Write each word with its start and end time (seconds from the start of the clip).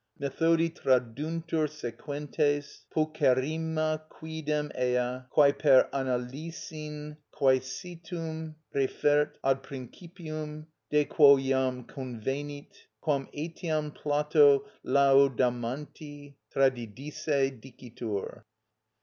(_Methodi 0.19 0.73
traduntur 0.73 1.67
sequentes: 1.69 2.85
pulcherrima 2.91 4.01
quidem 4.09 4.71
ea, 4.75 5.27
quæ 5.31 5.55
per 5.59 5.87
analysin 5.93 7.17
quæsitum 7.31 8.55
refert 8.73 9.37
ad 9.43 9.61
principium, 9.61 10.65
de 10.89 11.05
quo 11.05 11.37
jam 11.37 11.83
convenit; 11.83 12.71
quam 12.99 13.27
etiam 13.31 13.91
Plato 13.93 14.65
Laodamanti 14.83 16.33
tradidisse 16.51 17.61
dicitur. 17.61 18.43